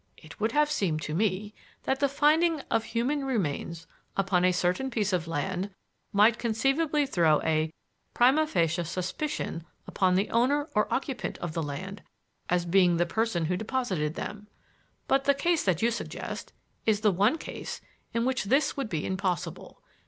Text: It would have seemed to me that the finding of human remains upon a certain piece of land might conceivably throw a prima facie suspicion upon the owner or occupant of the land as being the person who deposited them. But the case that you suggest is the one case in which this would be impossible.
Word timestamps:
It 0.17 0.39
would 0.39 0.51
have 0.53 0.71
seemed 0.71 1.03
to 1.03 1.13
me 1.13 1.53
that 1.83 1.99
the 1.99 2.09
finding 2.09 2.59
of 2.71 2.85
human 2.85 3.23
remains 3.23 3.85
upon 4.17 4.43
a 4.43 4.51
certain 4.51 4.89
piece 4.89 5.13
of 5.13 5.27
land 5.27 5.69
might 6.11 6.39
conceivably 6.39 7.05
throw 7.05 7.39
a 7.43 7.71
prima 8.15 8.47
facie 8.47 8.83
suspicion 8.83 9.63
upon 9.85 10.15
the 10.15 10.31
owner 10.31 10.67
or 10.73 10.91
occupant 10.91 11.37
of 11.37 11.53
the 11.53 11.61
land 11.61 12.01
as 12.49 12.65
being 12.65 12.97
the 12.97 13.05
person 13.05 13.45
who 13.45 13.55
deposited 13.55 14.15
them. 14.15 14.47
But 15.07 15.25
the 15.25 15.35
case 15.35 15.63
that 15.65 15.83
you 15.83 15.91
suggest 15.91 16.51
is 16.87 17.01
the 17.01 17.11
one 17.11 17.37
case 17.37 17.79
in 18.11 18.25
which 18.25 18.45
this 18.45 18.75
would 18.75 18.89
be 18.89 19.05
impossible. 19.05 19.83